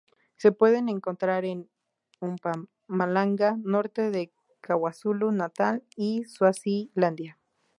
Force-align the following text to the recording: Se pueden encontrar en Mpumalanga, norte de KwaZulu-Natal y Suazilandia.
Se 0.35 0.51
pueden 0.51 0.89
encontrar 0.89 1.45
en 1.45 1.69
Mpumalanga, 2.21 3.55
norte 3.63 4.09
de 4.09 4.33
KwaZulu-Natal 4.59 5.83
y 5.95 6.23
Suazilandia. 6.23 7.37